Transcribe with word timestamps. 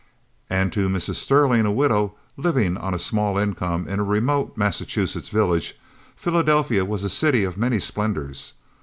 And 0.49 0.73
to 0.73 0.89
Mrs. 0.89 1.17
Sterling, 1.17 1.63
a 1.67 1.71
widow, 1.71 2.15
living 2.35 2.75
on 2.75 2.95
a 2.95 2.97
small 2.97 3.37
income 3.37 3.87
in 3.87 3.99
a 3.99 4.03
remote 4.03 4.57
Massachusetts 4.57 5.29
village, 5.29 5.75
Philadelphia 6.15 6.83
was 6.85 7.03
a 7.03 7.07
city 7.09 7.43
of 7.43 7.55
many 7.55 7.79
splendors. 7.79 8.53